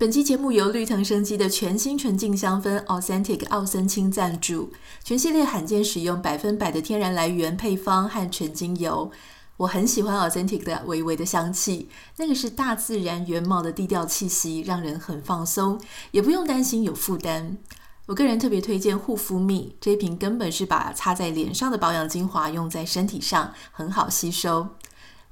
[0.00, 4.72] 本期节目由绿藤生机的全新纯净香氛 Authentic 奥森清赞助，
[5.04, 9.10] 全系列罕见使用百分百的天然来源配方和纯精油。
[9.58, 15.78] 我很喜欢 Authentic 的微微的香气，那个是大自然原貌的低调气息，让人很放松，
[16.12, 17.58] 也不用担心有负担。
[18.06, 24.66] 我个人特别推荐护肤蜜，这瓶根本是把擦在脸上的保养精华用在身体上，很好吸收。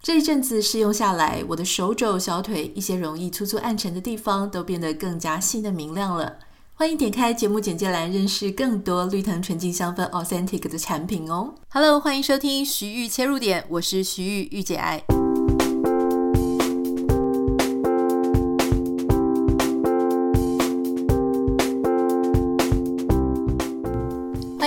[0.08, 6.38] 这一阵子试用下来，我的手肘、小腿一些容易粗粗暗沉的地方都变得更加细嫩明亮了。
[6.72, 11.56] 欢迎点开节目简介栏，认识更多绿藤纯净香氛 Authentic 的产品哦。
[11.68, 15.04] Hello，欢迎收听徐玉切入点，我是徐玉玉姐爱。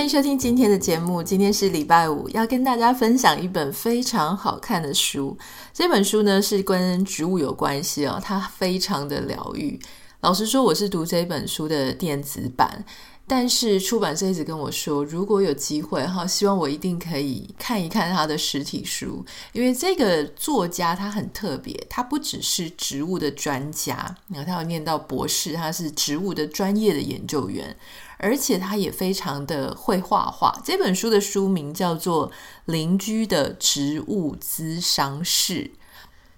[0.01, 1.21] 欢迎收听今天的节目。
[1.21, 5.37] 今天是礼拜五，要跟大家分享一本非常好看的书。
[5.71, 9.79] 这本书呢是跟植物有关系哦，它非常的疗愈。
[10.21, 12.83] 老实说，我是读这本书的电子版。
[13.27, 27.73] 但是出版社一直跟我说，如果有机会哈，希望我一定可以看一看他的实体书，因为这个作家他很特别，他不只是植物的专家，你看他有念到博士，他是植物的专业的研究员，
[28.21, 30.61] 而且他也非常的会画画。
[30.63, 32.29] 这本书的书名叫做
[32.65, 35.63] 《邻居的植物咨商室》。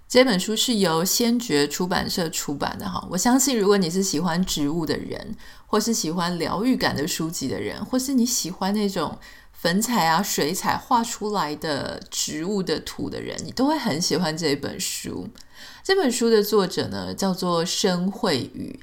[0.08, 9.18] 这本书是由先觉出版社出版的哈，我相信如果你是喜欢植物的人，或是喜欢疗愈感的书籍的人，或是你喜欢那种
[9.52, 15.28] 粉彩啊、水彩画出来的植物的图的人，你都会很喜欢这本书。
[15.82, 18.78] 这本书的作者呢叫做申慧宇。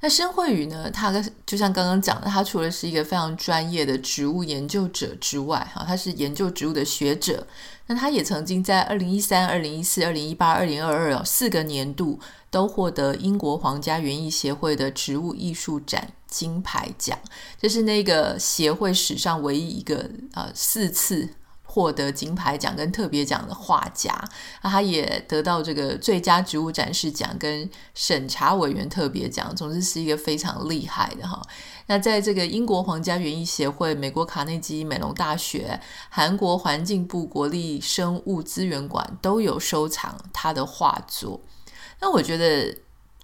[0.00, 1.12] 那申慧宇呢，他
[1.44, 7.46] 就像刚刚讲的，他除了是一个非常专业的植物研究者之外，哈，他是研究植物的学者。
[7.88, 17.18] 那他也曾经在二零一三、二零一四、二零一八、二零二二四个年度都获得英国皇家园艺协会的植物艺术展金牌奖，
[17.60, 21.28] 这是那个协会史上唯一一个呃四次
[21.78, 24.12] 获得金牌奖跟特别奖的画家。
[24.62, 31.40] 那他也得到这个最佳植物展示奖跟审查委员特别奖，总之是一个非常厉害的哈。
[31.86, 35.80] 那在这个英国皇家园艺协会、美国卡内基美隆大学、
[36.10, 41.40] 韩国环境部国立生物资源馆都有收藏他的画作。
[42.00, 42.76] 那我觉得，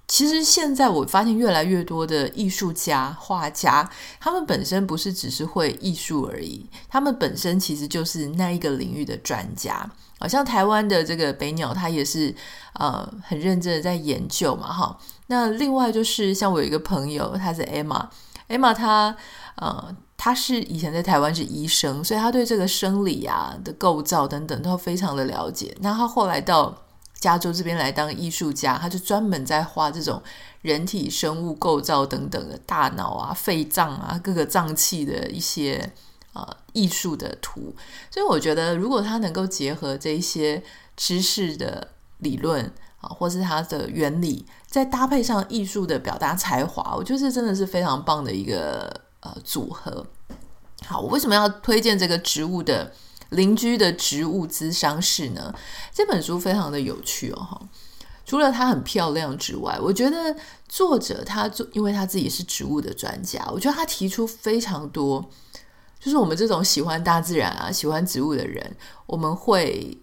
[0.06, 9.90] 其实现在我发现越来越多的艺术家、画家，他们本身不是只是会艺术而已，他们本身其实就是那一个领域的专家。
[10.20, 12.34] 好像台湾的这个北鸟，他也是
[12.74, 14.98] 呃很认真的在研究嘛，哈。
[15.26, 18.06] 那另外就是像我有一个朋友，他是 Emma。
[18.46, 19.16] Emma 她
[19.56, 25.74] 呃，她是以前在台湾是医生，所以她对这个生理啊的构造等等都非常的了解。
[25.80, 26.83] 那她后来到
[27.24, 30.22] 加州这边来当艺术家，他就专门在画这种
[30.60, 35.92] 人体生物构造等等的大脑啊、肺脏啊、各个脏器的一些
[36.34, 37.74] 呃艺术的图。
[38.10, 40.62] 所以我觉得，如果他能够结合这一些
[40.94, 42.70] 知识的理论
[43.00, 44.44] 啊，或是它的原理。
[44.74, 50.04] 再搭配上艺术的表达才华，我觉得这真的是非常棒的一个呃组合。
[50.84, 52.92] 好，我为什么要推荐这个植物的
[53.30, 55.54] 邻居的植物咨商室呢？
[55.92, 57.68] 这本书非常的有趣哦，
[58.24, 60.36] 除了它很漂亮之外，我觉得
[60.68, 65.24] 作者他做，因为他自己是植物的专家，我觉得他提出非常多，
[65.98, 68.76] 就是我们这种喜欢大自然啊、喜欢植物的人，
[69.06, 69.96] 我们会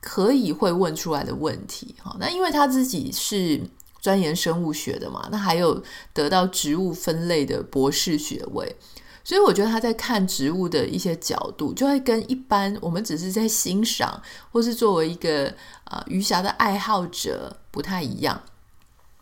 [0.00, 1.94] 可以会问出来的问题。
[2.02, 3.60] 哈，那因为他自己是。
[4.02, 5.80] 钻研生物学的嘛，那还有
[6.12, 8.74] 得到植物分类的博士学位，
[9.24, 15.46] 所以我觉得他在看植物的一些角度，就会跟一般我们只是在欣赏，或是作为一个
[15.84, 18.42] 啊、呃、鱼虾的爱好者不太一样。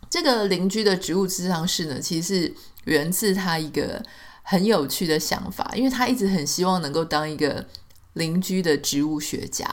[0.09, 2.53] 这个邻居的植物智商室呢，其实是
[2.85, 4.03] 源自他一个
[4.43, 7.65] 很有趣的想法，因为他一直很希望能够当一个
[8.13, 9.65] 邻居的植物学家。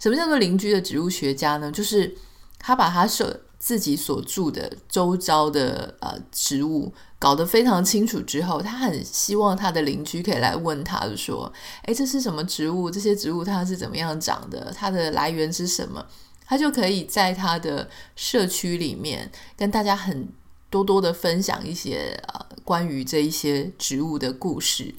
[0.00, 1.70] 什么叫做邻居的植物学家呢？
[1.70, 2.16] 就是
[2.58, 11.50] 他把他设自己所住的周遭的呃植物搞得非常清楚之后，他很希望他的邻居可以来问他，说
[11.84, 12.90] ：“诶，这是什么植物？
[12.90, 14.70] 这些植物它是怎么样长的？
[14.76, 16.04] 它的来源是什么？”
[16.44, 20.28] 他就可以在他的社区里面跟大家很
[20.68, 24.94] 多多的分享一些呃关于这一些植物的故事。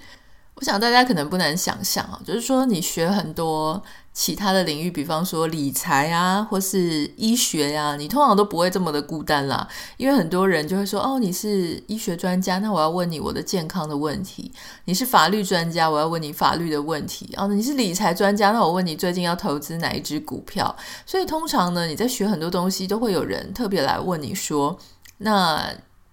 [0.55, 9.67] 我想大家可能不难想象啊，就是说你学很多其他的领域，比方说理财啊，或是医学呀、你通常都不会这么的孤单啦。
[9.97, 14.49] 因为很多人就会说，哦，你是医学专家，那我要问你我的健康的问题；
[14.85, 20.73] 你是法律专家，我要问你法律的问题；哦，你是理财专家，那我问你最近要投资哪一只股票。
[21.05, 24.79] 所以通常呢，你在学很多东西，都会有人特别来问你说，
[25.17, 25.69] 那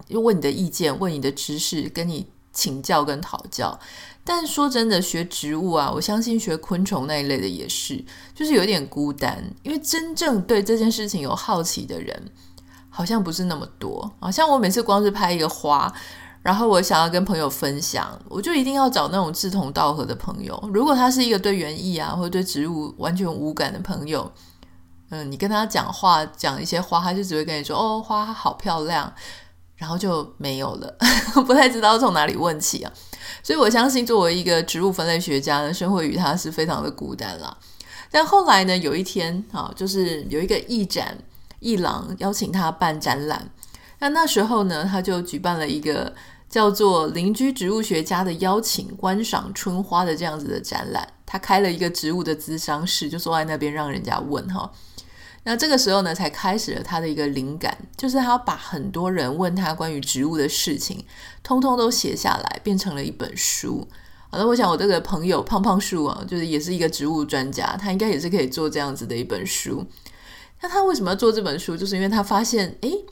[0.09, 3.79] 又问你的意见，问你的知识，跟你请教跟讨教。
[4.25, 8.05] 但说真的，学植物啊，我相信学昆虫那一类的也是，
[8.35, 12.31] 就是有点孤单，因为真正对这件事情有好奇的人，
[12.89, 14.09] 好像不是那么多。
[14.21, 15.93] 好像我每次光是拍一个花，
[16.41, 20.57] 然后我想要跟朋友分享，我就一定要找那种志同道合的朋友。
[20.73, 24.31] 如果他是一个对园艺啊或者对植物完全无感的朋友，
[25.11, 29.13] 嗯，你跟他讲话讲一些花，他就只会跟你说：“哦，花好漂亮。”
[29.83, 30.97] 然后就没有了，
[31.45, 32.93] 不太知道从哪里问起啊。
[33.43, 37.59] 所以我相信，作为一个植物分类学家呢，申慧宇他是非常的孤单啦。
[38.09, 41.19] 但后来呢，有一天啊，就是有一个艺展
[41.59, 43.51] 艺廊邀请他办展览，
[43.99, 46.15] 那那时候呢，他就举办了一个
[46.49, 51.09] 叫做“邻居植物学家”的邀请观赏春花的这样子的展览。
[51.27, 54.71] 他开了一个植物的咨商室，就坐在那边让人家问哈。
[55.45, 61.05] 那这个时候呢，才开始了他的一个灵感，就是他要把很多人问他关于植物的事情，
[61.43, 63.87] 通通都写下来，变成了一本书。
[64.31, 69.85] 好了，我想我这个朋友胖胖树啊，就是也是一个植物专家，他应该也是可以做这样子的一本书。
[70.61, 71.77] 那他为什么要做这本书？
[71.77, 73.05] 就是因为他发现，诶。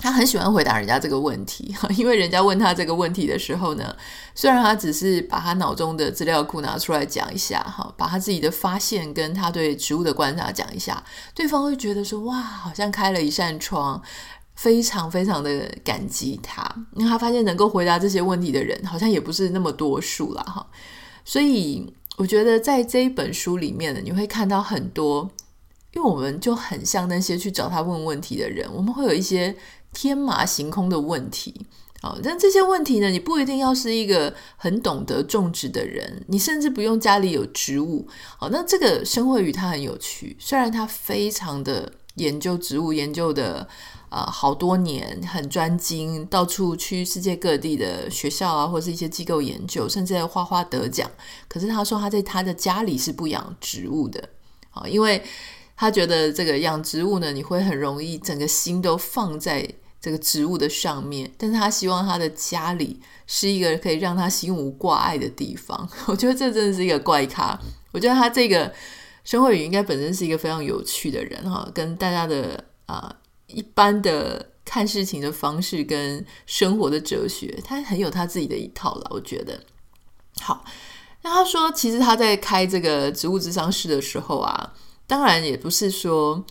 [0.00, 3.94] 他很喜欢回答人家这个问题， 因为人家问他这个问题的时候呢，
[4.32, 11.02] 虽然他只是把他脑中的资料库拿出来讲一下，哈，把他自己的发现跟他对植物的观察讲一下，
[11.34, 14.00] 对方会觉得说，哇，好像开了一扇窗，
[14.54, 20.64] 非常非常的感激他，因为他发现能够回答这些问题的人，好像也不是那么多数了，哈，
[21.24, 25.28] 所以我觉得在这一本书里面呢，你会看到很多，
[25.92, 29.56] 因为我们就很像那些去找他问问题的人，我们会有一些。
[29.92, 31.66] 天马行空的问题，
[32.00, 38.06] 好，但这些问题呢，你不一定要是一个很懂得种植的人，你甚至不用家里有植物，
[38.36, 43.66] 好，那这个申慧宇他很有趣，虽然他非常的研究植物，研究的
[44.08, 51.10] 啊、呃、好多年，很专精，到处去世界各地的学校啊，或是一些机构研究，甚至在花花得奖，
[51.48, 54.28] 可是他说他在他的家里是不养植物的，
[54.70, 55.24] 好，因为。
[55.80, 59.64] 他觉得这个养植物呢，你会很容易整个心都放在
[60.00, 65.88] 这个植物的上面，但是他希望他的家里是一个可以让他心无挂碍的地方。
[66.06, 67.56] 我觉得这真的是一个怪咖。
[67.92, 68.74] 我觉得他这个
[69.22, 73.14] 申慧宇应该本身是一个非常有趣的人哈，跟大家的啊、
[73.46, 79.06] 一般的看事情的方式跟生活的哲学，他很有他自己的一套了。
[79.10, 79.62] 我觉得
[80.40, 80.64] 好。
[81.22, 84.74] 那他说，其实他在开这个植物智商室的时候啊。
[85.08, 86.44] 当然也不是说，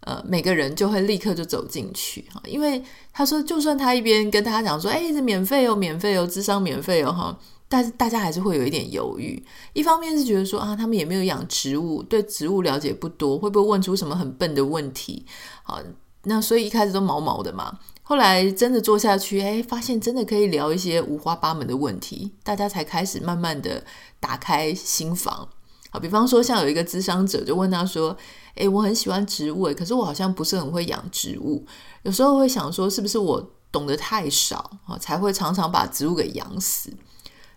[0.00, 2.82] 呃，每个人就会立刻就走进去哈，因为
[3.12, 7.38] 他说，就算他一边跟大家讲说，哎，这免费哦，免费哦，智商免费哦，哈，
[7.68, 9.40] 但是大家还是会有一点犹豫。
[9.74, 15.26] 一方面是觉得说啊，他们也没有养植物，对植物了解不多，会不会问出什么很笨的问题？
[15.62, 15.78] 好，
[16.24, 17.78] 那所以一开始都毛毛的嘛。
[18.02, 23.84] 后来真的做下去，哎，发现真的可以聊一些五花八门的问题，大家才开始慢慢的
[24.18, 25.48] 打开心房。
[25.90, 28.16] 好，比方说，像有一个咨商者就问他说
[28.54, 31.66] ：“诶，我很喜欢植物，诶，可是我好像不是很会养植物。
[32.02, 36.90] 有时候会想说，是不是我懂得太少啊，才会常常把植物给养死？”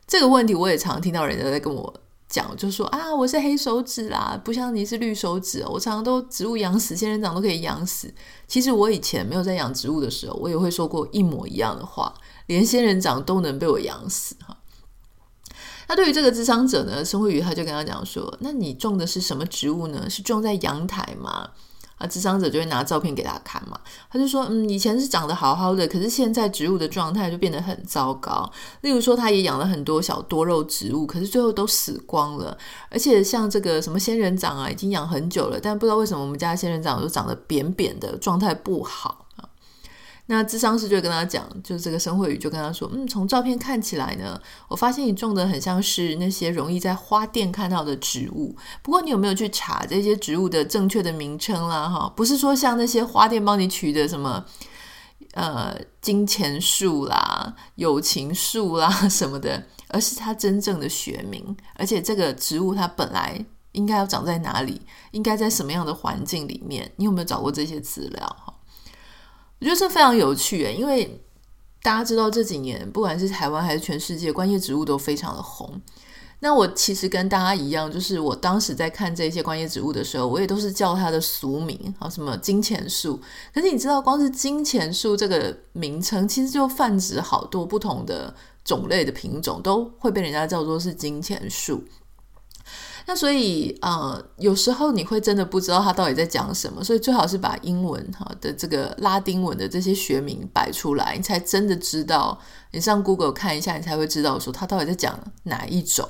[0.08, 1.94] 这个问题我也常听到人家在跟我
[2.28, 8.12] 讲，就说：“啊，我是黑手指啦，不像你是绿手指，我常常都植物养死，仙人掌都可以养死。”
[8.48, 12.12] 其实我以前没有在养植物的时候，我也会说过一模一样的话，
[12.48, 14.36] 连仙人掌都能被我养死。
[15.94, 20.10] 那对于这个智商者呢，孙慧宇他就跟他讲说：“那你种的是什么植物呢？
[20.10, 21.48] 是种在阳台吗？”
[22.00, 23.80] 啊，智商者就会拿照片给他看嘛。
[24.10, 28.52] 他就说：“嗯，以前是长得好好的，可是现在植物的状态就变得很糟糕。
[28.82, 32.58] 例如说，他也养了很多小多肉植物，可是最后都死光了。
[32.90, 39.28] 而且像这个什么仙人掌啊，已经养很久了，但不知道为什么我们家仙人掌都长得扁扁的，状态不好。”
[40.28, 44.40] 那智商师就跟他讲，就是这个申慧宇就跟他说，嗯，从照片看起来呢，
[44.70, 48.56] 我发现你种的很像是那些容易在花店看到的植物。
[48.82, 51.90] 不过你有没有去查这些植物的正确的名称啦？
[51.90, 54.46] 哈，不是说像那些花店帮你取的什么
[55.34, 61.56] 呃金钱树啦、友情树啦什么的，而是它真正的学名。
[61.76, 66.90] 而且这个植物它本来应该要长在哪里，应该在什么样的环境里面？
[66.96, 68.53] 你有没有找过这些资料？
[69.64, 71.24] 我觉得这非常有趣诶，因为
[71.82, 75.82] 大家知道这几年不管是台湾还是全世界，观叶植物都非常的红。
[76.42, 83.18] 那我其实跟大家一样，就是我当时在看这些观叶植物的时候，我也都是叫它的俗名啊，什么金钱树。
[83.54, 91.82] 可是你知道，光是金钱树这个名称，其实就泛指好多不同的种类的品种，都会被人家叫做是金钱树。
[93.06, 102.40] 那所以呃，有时候你会真的不知道他到底在讲什么，所以最好是把英文哈的这个拉丁文的这些学名摆出来，你才真的知道。
[102.72, 106.08] 你上 Google 看一下，你才会知道说他到底在讲哪一种。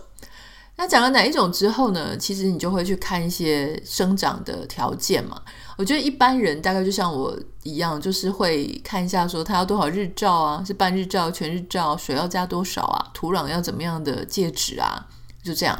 [0.75, 2.17] 那讲了哪一种之后呢？
[2.17, 5.39] 其实你就会去看一些生长的条件嘛。
[5.77, 15.05] 我觉得一般人大概就像我一样，就是会看一下说它要多少日照啊，是半日照、全日照，水要加多少啊，土壤要怎么样的介质啊，
[15.43, 15.79] 就这样。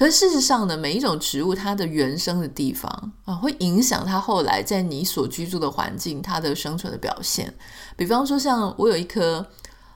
[0.00, 7.54] 可是事实上呢，每一种植物它的原生的地方啊，会影响它后来在你所居住的环境它的生存的表现。
[7.96, 9.46] 比方说，像我有一棵。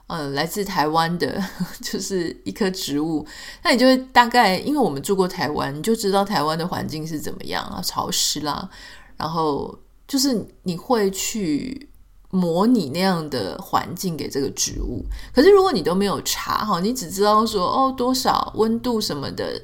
[0.07, 1.43] 嗯，来自台湾的，
[1.81, 3.27] 就是一棵植物。
[3.63, 8.69] 那你就会大概，因为我们住过台湾，你就知道台湾的环境是怎么样啊，潮湿啦。
[9.17, 9.75] 然后
[10.07, 11.89] 就是你会去
[12.29, 15.03] 模拟那样的环境给这个植物。
[15.35, 19.59] 可是如果你都没有查哈，你只知道说哦多少温度什么的，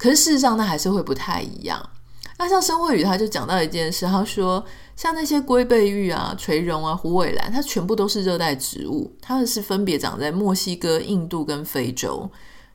[0.00, 1.90] 可是事实上那还是会不太一样。
[2.38, 4.64] 那像生会语他就讲到一件事，他说。
[4.96, 12.30] 像那些龟背芋啊、垂榕啊、虎尾兰，它全部都是热带植物，它们是分别长在墨西哥、印度跟非洲。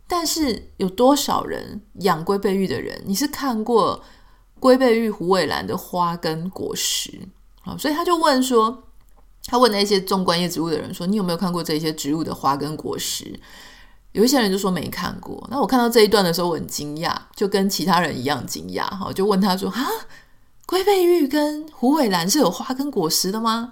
[0.07, 4.03] 但是有多少人养龟背芋的人，你是看过
[4.59, 7.11] 龟背芋、虎尾兰的花跟果实
[7.63, 7.77] 啊？
[7.77, 8.85] 所以他就问说，
[9.45, 13.39] 他问那些种观叶植物的人说，你有没有看过这些植物的花跟果实？
[14.15, 15.45] 有一些人就说没看过。
[15.51, 19.85] 那我看到这一段的时候，我很惊讶，就跟其他人一样惊讶哈，就问他说啊。
[20.67, 23.71] 龟背玉跟虎尾兰是有花跟果实的吗？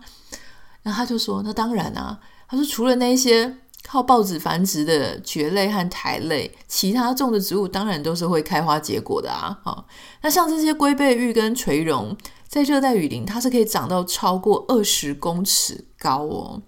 [0.83, 9.85] 然后他就说：“那当然啊。”他说：“除了那些靠孢子繁殖的蕨类和苔类，其他种的植物当然都是会开花结果的啊。”哈，
[10.21, 12.15] 那像这些龟背玉跟垂榕，
[12.47, 16.61] 在热带雨林，它是可以长到超过二十公尺高哦。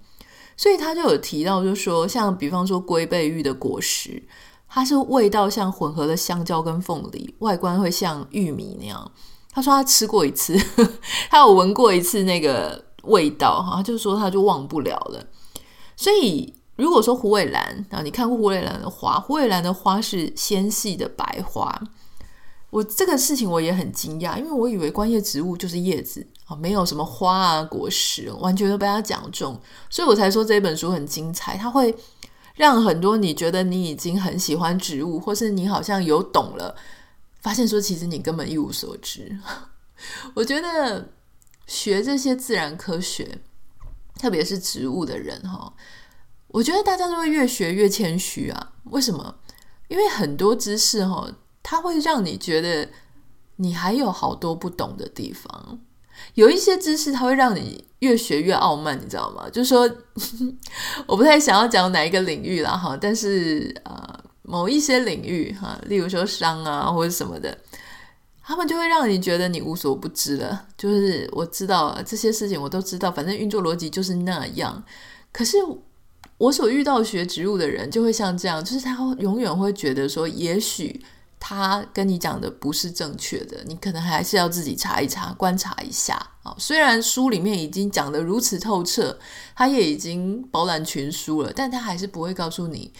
[0.57, 4.23] 所以他就有提到，就说，像比方说龟背芋的果实，
[4.67, 9.11] 它是味道像混合了香蕉跟凤梨，外观会像玉米那样。
[9.51, 10.53] 他说他吃过一次，
[11.31, 15.25] 他有闻过一次那个味道哈，他就说他就忘不了了。
[15.95, 21.81] 所以如果说虎尾兰啊，你看过虎尾兰的花，虎尾兰的花是纤细的白花。
[22.69, 29.59] 我这个事情我也很惊讶，因为我以为观叶植物就是叶子啊，没有什么花啊果实，完全都被他讲中，
[29.89, 31.57] 所以我才说这本书很精彩。
[31.57, 31.95] 它会
[32.55, 36.75] 让很多你觉得你已经很喜欢植物，或是你好像有懂了。
[37.41, 39.37] 发现说，其实你根本一无所知。
[40.35, 41.09] 我觉得
[41.67, 43.39] 学这些自然科学，
[44.19, 45.73] 特别是植物的人哈，
[46.47, 48.73] 我觉得大家都会越学越谦虚啊。
[48.85, 49.35] 为什么？
[49.87, 51.27] 因为很多知识哈，
[51.61, 52.89] 它会让你觉得
[53.57, 55.79] 你还有好多不懂的地方。
[56.35, 59.49] 有一些知识，它会让你越学越傲慢，你知道吗？
[59.49, 59.89] 就是说，
[61.07, 64.21] 我不太想要讲哪一个领域啦哈，但是啊。
[64.47, 67.57] 某一些领域哈，例如说商啊或者什么的，
[68.43, 70.67] 他们就会让你觉得你无所不知了。
[70.77, 74.83] 就是我知道这些事情，我都知道，反正运作逻辑就是那样。
[75.31, 75.57] 可是
[76.37, 81.03] 我所遇到学植物的人，就会像这样，就是他永远会觉得说，也许
[81.47, 86.55] 他跟你讲的不是正确的，你可能还是要自己查一查，观察一下啊。
[86.57, 89.15] 虽然书里面已经讲得如此透彻，
[89.55, 92.91] 他也已经饱览群书了，但他还是不会告诉你。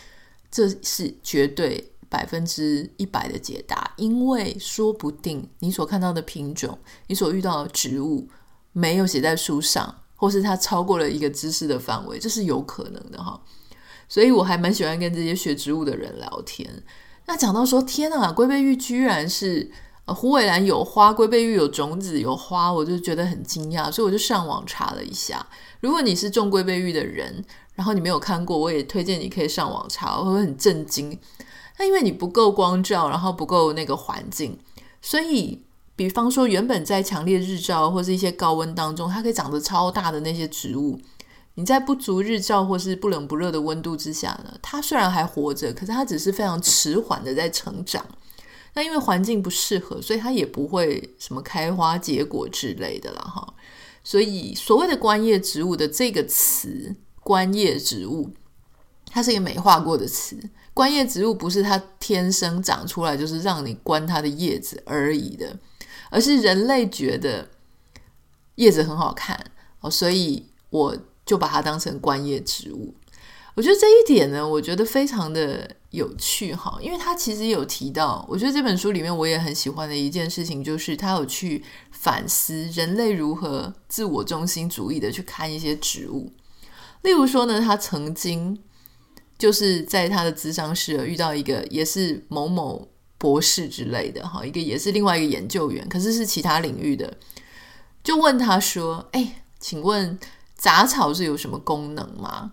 [0.51, 8.29] 这是绝对百分之一百的解答，因为说不定你所看到的品种，你所遇到的植物
[8.73, 13.41] 没有写在书上，或是它超过了一个知识的范围，这是有可能的哈。
[14.07, 16.69] 所以我还蛮喜欢跟这些学植物的人聊天。
[17.27, 19.72] 那讲到说，天啊，龟背玉居然是
[20.05, 25.46] 呃虎尾兰有花，龟背玉有种子有花，我就觉得很惊讶，所以我就上网查了一下。
[25.79, 31.17] 如果你是种龟背玉的人，然后你没有看过，我也推荐你可以上网查，我会很震惊。
[31.77, 34.58] 那因为你不够光照，然后不够那个环境，
[35.01, 35.62] 所以
[35.96, 41.00] 比方说原本在强烈日照或是一些高温当中，它可以长得超大的那些植物，
[41.55, 48.05] 你在不足日照或是不冷不热的温度之下呢，它虽然还活着，可是它只是非常迟缓的在成长。
[48.74, 53.53] 那因为环境不适合，所以它也不会什么开花结果之类的了哈。
[54.03, 56.95] 所以所谓的观叶植物的这个词。
[57.25, 58.29] 观叶植物，
[59.09, 60.38] 它是一个美化过的词。
[60.75, 65.57] 观叶植物不是它天生长出来就是让你观它的叶子而已的，
[66.12, 67.50] 而是人类觉得
[68.57, 69.43] 叶子很好看
[69.79, 70.95] 哦，所以我
[71.25, 72.94] 就把它当成观叶植物。
[73.55, 86.34] 我觉得这一点呢，我觉得非常的有趣哈，因为他其实有提到，我觉得这本书里面我也很喜欢的一件事情，就是他有去反思人类如何自我中心主义的去看一些植物。
[87.03, 88.62] 例如说呢，他曾经
[89.38, 97.17] 就是在他的咨商室遇到一个也是某某博士之类的哈，一个也是另外一个研究员，可是是其他领域的，
[98.03, 100.20] 就问他说：“哎，请问
[100.55, 102.51] 杂草是有什么功能吗？”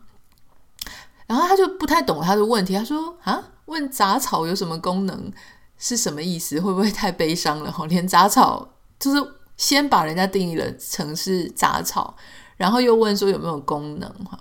[1.27, 5.33] 然后他就不太懂他的问题，他说：“啊，问杂草有什么功能
[5.79, 6.61] 是什么意思？
[6.61, 7.73] 会不会太悲伤了？
[7.73, 8.69] 哈，连杂草
[8.99, 12.15] 就是先把人家定义了成是杂草，
[12.57, 14.09] 然后又问说有没有功能？
[14.25, 14.39] 哈。”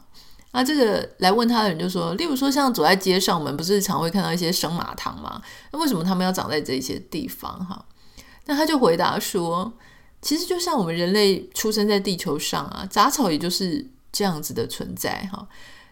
[0.54, 5.42] 那这个来问他的人就说，例如说像走在街上，我们不是常会看到一些生马塘吗？
[5.72, 7.66] 那为什么他们要长在这些地方？
[7.66, 7.86] 哈，
[8.48, 9.72] 那他就回答说，
[10.22, 15.48] 其实就像我们人类出生在地球上啊，杂草也就是这样子的存在哈。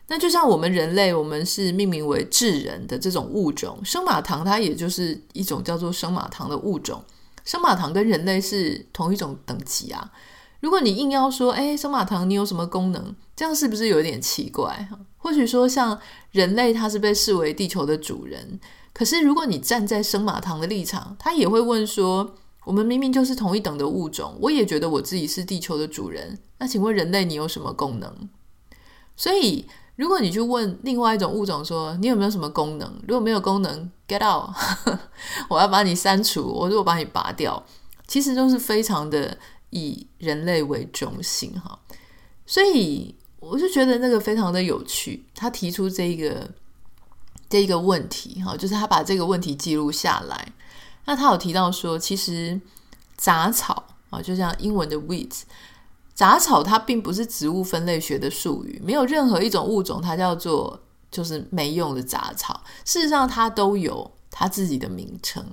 [0.07, 7.03] 那就像我们人类，我们是命名为智人的这种物种，生马塘它也就是一种叫做生马塘的物种，
[7.45, 10.11] 生马塘跟人类是同一种等级啊。
[10.61, 13.15] 如果你硬要说，哎，生马塘你有什么功能？
[13.35, 14.99] 这样是不是有点奇怪哈？
[15.17, 15.97] 或许说，像
[16.31, 18.59] 人类，它是被视为地球的主人。
[18.91, 22.35] 可是，如果你站在生马塘的立场，他也会问说：
[22.69, 26.37] 我们明明就是同一等的物种，我也觉得我自己是地球的主人。
[26.59, 28.29] 那请问人类，你有什么功能？
[29.17, 32.93] 所以，如果你去问另外一种物种说：你有没有什么功能？
[33.07, 34.55] 如果没有功能，get out，
[35.49, 37.65] 我要把你删除，我如果把你拔掉，
[38.07, 39.35] 其实都是非常的。
[39.71, 41.77] 以人类为中心，哈，
[42.43, 45.23] 所以我就觉得那个非常的有趣。
[45.35, 46.49] 他提出这一个
[47.47, 50.53] 这一个问题，哈，就是他把这个问题记录下来。
[51.09, 52.61] 那他有提到说，其实
[53.17, 55.41] 杂草啊，就像英文的 weeds，
[56.13, 62.61] 杂草它并不是植物分类学的术语，没有任何一种物种它叫做就是没用的杂草。
[62.85, 65.43] 事实上，它都有它自己的名称。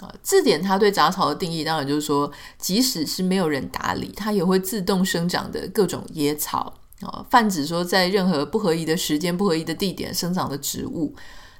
[0.00, 11.14] 啊，字典它对杂草的定义，当然就是说，即使是没有人打理，它也会自动生长的各种野草啊，泛指说在任何不合宜的时间、不合宜的地点生长的植物。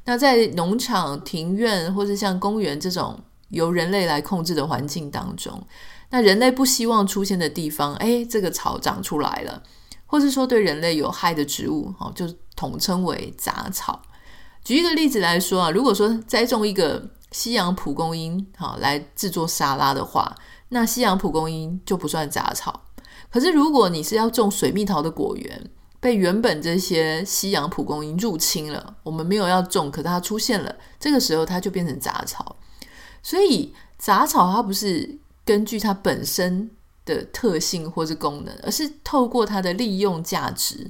[0.06, 3.18] 那在农场、庭院，或是像公园这种
[3.54, 5.66] 由人类来控制的环境当中，
[6.10, 9.62] 那人类不希望出现的地方，哎，这个草长出来了，
[10.06, 14.02] 或是说对人类有害的植物，哦，就统称为杂草。
[14.62, 17.10] 举一个例子来说啊，如果说栽种一个。
[17.34, 20.36] 西洋蒲公英，好，来制作沙拉的话，
[20.68, 22.84] 那西洋蒲公英就不算杂草。
[23.28, 32.54] 可是如果你是要种水蜜桃的果园，被原本这些西洋蒲公英入侵了，我们没有要种，可是它出现了，这个时候它就变成杂草。
[33.24, 36.70] 所以杂草它不是根据它本身
[37.04, 40.88] 的特性或是功能，而是透过它的利用价值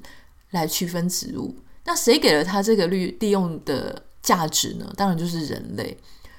[0.50, 1.54] 来区分植物。
[1.84, 4.92] 那谁给了它这个利利用的价值呢？
[4.96, 5.96] 当然就是人类。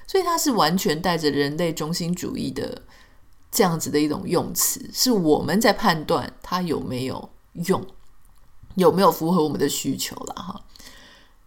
[0.08, 2.80] 所以它是完全带着人类中心主义的
[3.50, 7.84] 这样子的一种用词，是我们在判断它有没有用，
[8.76, 10.64] 有没有符合我们的需求了哈。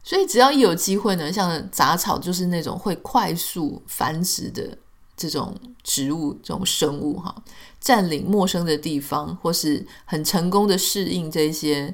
[0.10, 4.76] 所以只要一有机会呢，像杂草就是那种会快速繁殖的
[5.16, 7.44] 这种植物、这种生物哈，
[7.80, 11.94] 占领陌生的地方，或是很成功的适应这些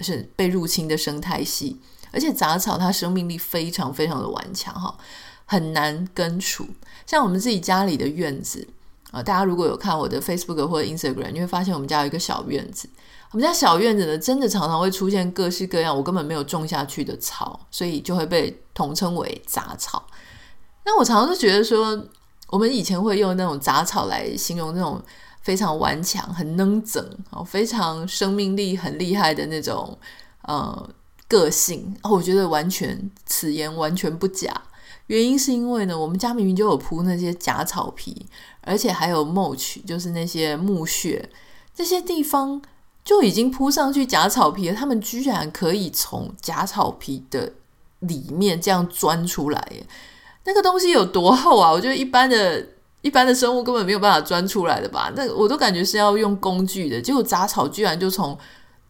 [0.00, 1.80] 是被入侵的生态系，
[2.12, 4.96] 而且杂草它生命力非常非常的顽强哈。
[5.44, 6.64] 很难根除，
[7.06, 8.68] 像我们自己家里的院子
[9.10, 12.88] 啊，大家如果有看我的 Facebook 或者 Instagram，你会发现我们家有一个小院子。
[13.30, 20.06] 我们家小院子呢，真的常常会出现各式各样我根本没有种下去的草，所以就会被统称为杂草。
[20.84, 22.06] 那我常常都觉得说，
[22.48, 25.02] 我们以前会用那种杂草来形容那种
[25.42, 29.98] 非常顽强、很能整、哦非常生命力很厉害的那种
[30.42, 30.88] 呃
[31.28, 31.94] 个性。
[32.02, 34.50] 哦，我觉得完全此言完全不假。
[35.08, 38.26] 原因是因为呢，我们家明明就有铺那些假草皮，
[38.62, 41.30] 而且还有 mulch，就是那些木屑，
[41.74, 42.62] 这些地方
[43.04, 44.74] 就已经铺上去假草皮了。
[44.74, 47.54] 他们居然可以从假草皮的
[48.00, 49.86] 里面这样钻出来耶，
[50.44, 51.72] 那个东西有多厚啊？
[51.72, 52.66] 我觉得一般的、
[53.00, 55.10] 一般的生物根本没有办法钻出来的吧？
[55.16, 58.38] 那我都感觉是要用工具的，结果杂草居然就从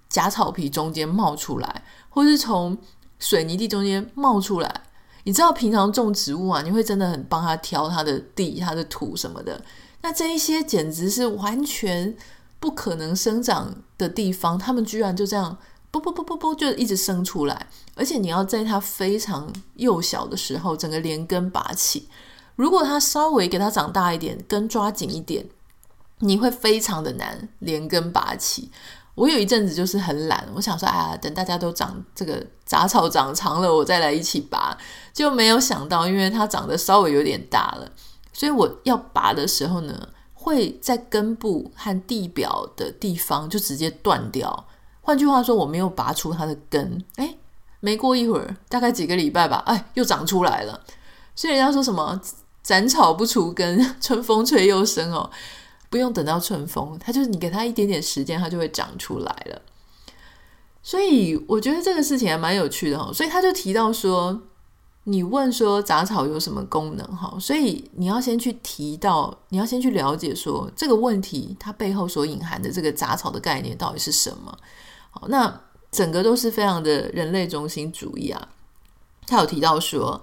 [0.09, 2.77] 假草皮中间冒出来，或是从
[3.21, 4.83] 水泥地中间冒出来。
[5.29, 9.63] 你知道平常种植物啊，你会真的很帮他挑他的地、他的土什么的。
[10.01, 12.17] 那这一些简直是完全
[12.59, 15.59] 不可能生长的地方，他们居然就这样
[15.91, 17.67] 不不不不不就一直生出来。
[17.95, 22.09] 而且你要在它非常幼小的时候，整个连根拔起。
[22.57, 25.47] 如果它稍微给它长大一点，根抓紧一点，
[26.21, 28.71] 你会非常的难连根拔起。
[29.19, 34.79] 我有一阵子就是很懒，我想说，啊，等大家都长这个杂草长长了，我再来一起拔。
[35.13, 37.91] 就没有想到，因为它长得稍微有点大了，
[38.33, 44.69] 所以我要拔的时候呢，会在根部和地表的地方就直接断掉。
[45.01, 47.35] 换句话说，我没有拔出它的根，哎，
[47.81, 50.81] 没过一会儿，大概几个礼拜吧，哎，又长出来了。
[51.35, 52.21] 所以人家说什么
[52.63, 55.29] 斩草不除根，春风吹又生哦，
[55.91, 59.63] 不用等到春风，它就是你给它一点点时间，它就会长出来了。
[60.83, 63.13] 所以我觉得这个事情还蛮有趣的哈。
[63.13, 64.41] 所以他就提到说，
[65.05, 67.37] 你问说杂草有什么功能哈？
[67.39, 74.57] 所以你要先去提到，你要先去了解说这个问题它背后所隐含的这个杂草的概念到底是什么。
[75.11, 78.49] 好，那整个都是非常的人类中心主义啊。
[79.27, 80.23] 他有提到说，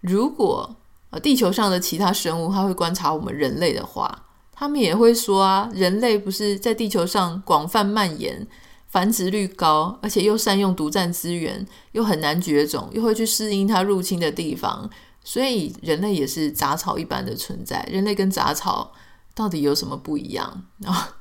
[0.00, 0.76] 如果
[1.10, 4.25] 呃地球上的其他生物他会观察我们人类的话，
[4.56, 8.46] 他们也会说啊，人类不是在地球上广泛蔓延。
[8.88, 14.88] 繁殖率高，而且又善用独占资源，又很难绝种，又会去适应它入侵的地方，
[15.22, 17.86] 所以人类也是杂草一般的存在。
[17.92, 18.92] 人类跟杂草
[19.34, 21.16] 到底有什么不一样啊？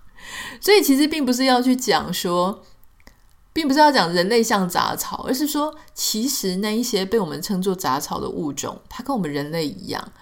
[0.62, 2.64] 所以其实并不是要去讲说，
[3.52, 10.14] 并不是要讲人类像杂草，而是说，其实那一些被我们称作杂草的物种，它跟我们人类一样，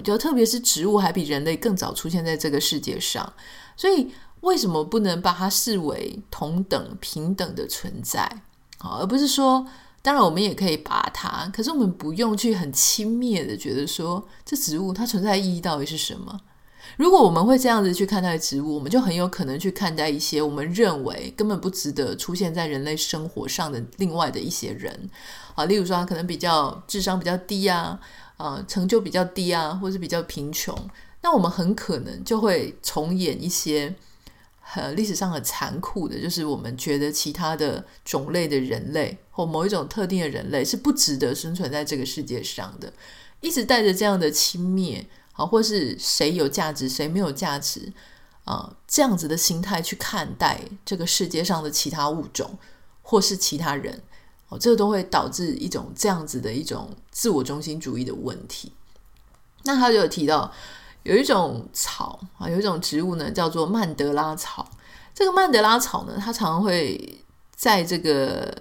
[0.00, 3.32] 就特别是植物，还比人类更早出现在这个世界上，
[3.76, 4.10] 所以。
[4.42, 8.40] 为什么不能把它视为同等平等的存在？
[8.78, 9.66] 好而不是说，
[10.00, 16.40] 当然我们也可以拔它，可是我们不用去很轻蔑的觉得说，这植物它存在的意义到底是什么？
[16.96, 25.10] 如果我们会这样子去看待植物，我们就很有可能去看待一些我们认为根本不值得出现在人类生活上的另外的一些人
[25.56, 27.98] 啊，例如说他可能比较智商比较低啊，
[28.38, 30.74] 啊，成就比较低啊，或是比较贫穷，
[31.20, 33.94] 那我们很可能就会重演一些。
[34.74, 42.92] 呃，历史上很残酷的，就是我们觉得其他的种类的人类或某一种特定的人类是不值得生存在这个世界上的，
[43.40, 47.90] 一直带着这样的轻蔑啊，或是谁有价值谁没有价值
[48.44, 52.58] 啊，这样子的心态去看待这个世界上的其他物种
[53.00, 54.02] 或是其他人，
[54.48, 58.72] 哦，这个都会导致一种这样子的一种自我中心主义的问题。
[59.64, 60.52] 那他就有提到。
[61.04, 64.68] 有一种草啊，有一种植物呢，叫做曼德拉草。
[65.14, 67.22] 这个曼德拉草呢，它常常会
[67.54, 68.54] 在这个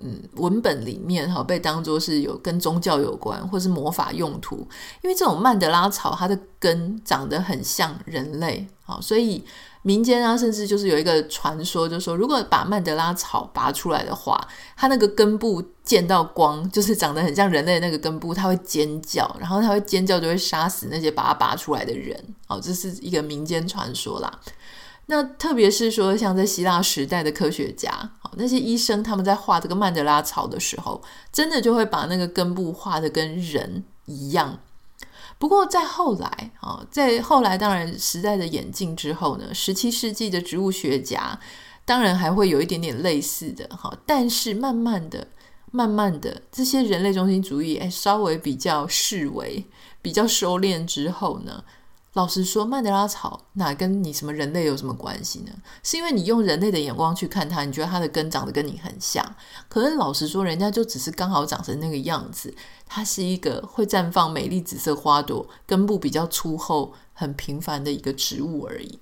[0.00, 4.66] 嗯文本里面哈，被当作是有跟宗教有关，或是魔法用途。
[5.02, 9.44] 因为这种曼德拉草，它的根长得很像人类，好，所以。
[9.82, 14.36] 民间啊，甚至就是有一个传说，就说，如果把曼德拉草拔出来的话，
[14.76, 22.20] 它那个根部见到光，就是长得很像人类的那个根部，它会尖叫，然后它会尖叫，就会杀死那些把它拔出来的人。
[22.48, 24.40] 哦，这是一个民间传说啦。
[25.08, 31.00] 那特别是说，像在希腊时代的科学家，哦，那些医生他们在画这个曼德拉草的时候，
[31.32, 34.58] 真的就会把那个根部画得跟人一样。
[35.38, 41.38] 不过在后来啊，在后来，当然时代的演进之后呢，十七世纪的植物学家
[41.84, 45.28] 当然还会有一点点类似的哈，但是慢慢的、
[45.70, 49.64] 慢慢的，这些人类中心主义哎，稍微比较式微、
[50.02, 51.62] 比较收敛之后呢。
[52.16, 55.52] 老实说，曼德拉草哪跟你什么人类有什么关系呢？
[55.82, 59.22] 是因为你用人类的眼光去看它，你觉得它的根长得跟你很像。
[59.68, 62.54] 可是老实说，人家就只是刚好长成那个样子。
[62.86, 68.98] 它是一个会绽放美丽紫色花朵、根部比较粗厚、很平凡的一个植物而已。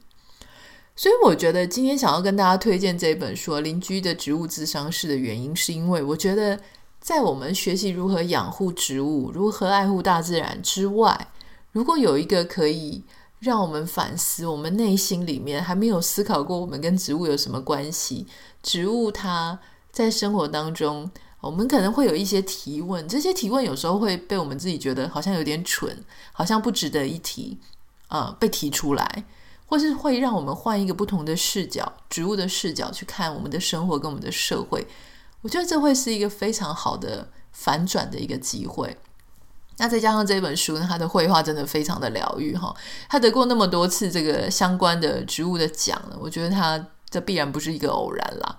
[0.96, 6.58] 所以，我觉得今天想要跟大家推荐这本书《邻居的植物智商室》的原因，是因为我觉得
[7.00, 11.28] 在我们学习如何养护植物、如何爱护大自然之外，
[11.74, 13.02] 如果有一个可以
[13.40, 18.28] 让我们反思，我们内心里面还没有思考过，我们跟植物有什么关系？
[18.62, 19.58] 植物它
[19.90, 21.10] 在生活当中，
[21.40, 27.58] 我们可能会有一些提问，这些提问有时候会被我们自己觉得好像有点蠢，好像不值得一提
[28.06, 29.24] 啊、呃，被提出来，
[29.66, 34.86] 或是会让我们换一个不同的视角，植物的视角去看我们的生活跟我们的社会。
[35.42, 38.96] 我觉得这会是一个非常好的反转的一个机会。
[39.78, 42.74] 那再加上这本书呢，他的绘画真的非常的疗愈哈，
[43.08, 48.56] 他得过那么多次这个相关的植物的奖，我觉得他这必然不是一个偶然啦。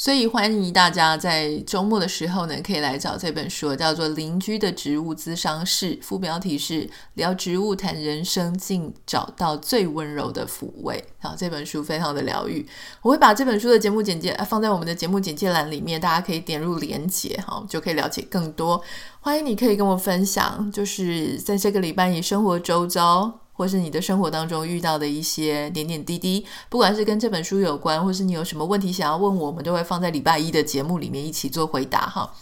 [0.00, 11.04] 所以欢迎大家在周末的时候呢，可以来找这本书，叫做《邻居的植物咨商室》，副标题是“聊植物谈人生，竟找到最温柔的抚慰”。
[11.18, 12.64] 好，这本书非常的疗愈。
[13.02, 18.80] 我会把这本书的节目简介放在我们的节目简介栏里面，大家可以点入连结，好，就可以了解更多。
[19.18, 23.47] 欢迎你可以跟我分享，就是在这个礼拜你生活周遭。
[23.58, 32.32] 或是你的生活当中遇到的一些点点滴滴，不管是跟这本书有关，或是你有什么问题想要问我，我们都会放在礼拜一的节目里面一起做回答哈。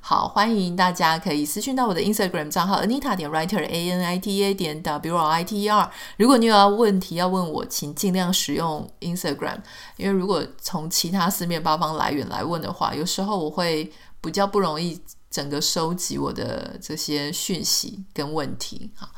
[0.00, 5.44] 好，欢迎大家可以私讯到我的 Instagram 账号 Anita 点 Writer A N I T A 点 W R I
[5.44, 5.88] T E R。
[6.16, 9.58] 如果你有要问题要问我，请尽量使用 Instagram，
[9.96, 19.08] 因为如果从其他四面八方来源来问的话，有时候我会比较不容易整个收集我的这些讯息跟问题哈。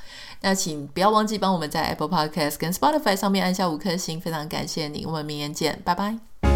[0.42, 5.04] 那请不要忘记帮我们在 Apple Podcast 跟 Spotify 上面按下五颗星，非常感谢你。
[5.06, 6.55] 我们明年见，拜拜。